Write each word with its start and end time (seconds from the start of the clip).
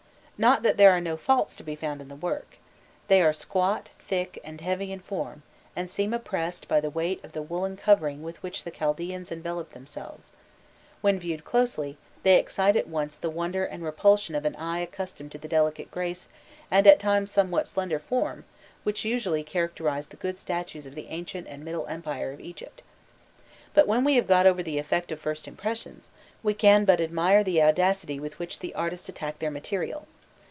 Not 0.47 0.63
that 0.63 0.77
there 0.77 0.89
are 0.89 0.99
no 0.99 1.17
faults 1.17 1.55
to 1.57 1.63
be 1.63 1.75
found 1.75 2.01
in 2.01 2.07
the 2.07 2.15
work. 2.15 2.57
They 3.09 3.21
are 3.21 3.31
squat, 3.31 3.89
thick, 4.07 4.41
and 4.43 4.59
heavy 4.59 4.91
in 4.91 4.99
form, 4.99 5.43
and 5.75 5.87
seem 5.87 6.15
oppressed 6.15 6.67
by 6.67 6.81
the 6.81 6.89
weight 6.89 7.23
of 7.23 7.33
the 7.33 7.43
woollen 7.43 7.77
covering 7.77 8.23
with 8.23 8.41
which 8.41 8.63
the 8.63 8.71
Chaldeans 8.71 9.31
enveloped 9.31 9.73
themselves; 9.73 10.31
when 11.01 11.19
viewed 11.19 11.43
closely, 11.45 11.99
they 12.23 12.39
excite 12.39 12.75
at 12.75 12.87
once 12.87 13.17
the 13.17 13.29
wonder 13.29 13.63
and 13.63 13.83
repulsion 13.83 14.33
of 14.33 14.43
an 14.43 14.55
eye 14.55 14.79
accustomed 14.79 15.31
to 15.33 15.37
the 15.37 15.47
delicate 15.47 15.91
grace, 15.91 16.27
and 16.71 16.87
at 16.87 16.97
times 16.97 17.29
somewhat 17.29 17.67
slender 17.67 17.99
form, 17.99 18.43
which 18.81 19.05
usually 19.05 19.43
characterized 19.43 20.09
the 20.09 20.17
good 20.17 20.39
statues 20.39 20.87
of 20.87 20.95
the 20.95 21.09
ancient 21.09 21.45
and 21.45 21.63
middle 21.63 21.85
empire 21.85 22.31
of 22.31 22.39
Egypt. 22.39 22.81
But 23.75 23.85
when 23.85 24.03
we 24.03 24.15
have 24.15 24.25
got 24.27 24.47
over 24.47 24.63
the 24.63 24.79
effect 24.79 25.11
of 25.11 25.19
first 25.21 25.47
impressions, 25.47 26.09
we 26.41 26.55
can 26.55 26.83
but 26.83 26.99
admire 26.99 27.43
the 27.43 27.61
audacity 27.61 28.19
with 28.19 28.39
which 28.39 28.57
the 28.57 28.73
artists 28.73 29.07
attacked 29.07 29.39
their 29.39 29.51
material. 29.51 30.07